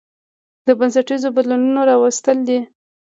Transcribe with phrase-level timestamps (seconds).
[0.67, 2.59] د بنسټيزو بدلونونو راوستل دي